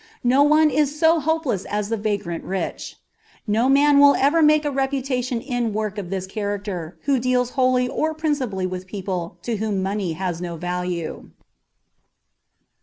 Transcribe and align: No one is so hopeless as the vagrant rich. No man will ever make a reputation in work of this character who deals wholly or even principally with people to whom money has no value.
No 0.23 0.41
one 0.41 0.71
is 0.71 0.97
so 0.99 1.19
hopeless 1.19 1.63
as 1.65 1.89
the 1.89 1.95
vagrant 1.95 2.43
rich. 2.43 2.95
No 3.45 3.69
man 3.69 3.99
will 3.99 4.15
ever 4.15 4.41
make 4.41 4.65
a 4.65 4.71
reputation 4.71 5.39
in 5.39 5.73
work 5.73 5.99
of 5.99 6.09
this 6.09 6.25
character 6.25 6.97
who 7.03 7.19
deals 7.19 7.51
wholly 7.51 7.87
or 7.87 8.09
even 8.09 8.15
principally 8.19 8.65
with 8.65 8.87
people 8.87 9.37
to 9.43 9.57
whom 9.57 9.83
money 9.83 10.13
has 10.13 10.41
no 10.41 10.55
value. 10.57 11.29